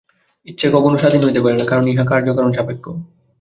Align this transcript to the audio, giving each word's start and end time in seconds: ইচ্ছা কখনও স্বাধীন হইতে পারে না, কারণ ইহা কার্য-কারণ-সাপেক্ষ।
ইচ্ছা 0.47 0.67
কখনও 0.75 0.99
স্বাধীন 1.01 1.21
হইতে 1.23 1.41
পারে 1.43 1.55
না, 1.57 1.65
কারণ 1.67 1.85
ইহা 1.87 2.03
কার্য-কারণ-সাপেক্ষ। 2.11 2.85